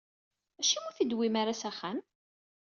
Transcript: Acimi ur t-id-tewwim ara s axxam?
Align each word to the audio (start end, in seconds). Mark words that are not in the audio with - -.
Acimi 0.59 0.85
ur 0.89 0.93
t-id-tewwim 0.95 1.35
ara 1.41 1.59
s 1.59 1.63
axxam? 1.69 1.99